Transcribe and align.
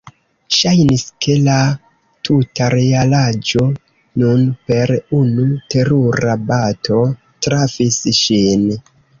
Ŝajnis, 0.59 1.01
ke 1.25 1.33
la 1.47 1.57
tuta 2.29 2.69
realaĵo 2.75 3.67
nun 4.23 4.49
per 4.71 4.95
unu 5.21 5.47
terura 5.75 6.35
bato 6.49 7.07
trafis 7.49 8.05
ŝin. 8.25 8.69